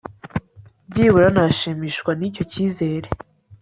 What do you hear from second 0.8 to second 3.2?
byibura nashimishwa n'icyo cyizere